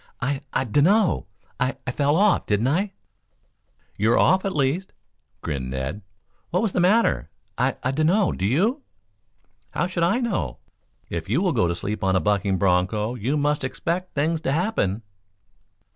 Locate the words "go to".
11.53-11.75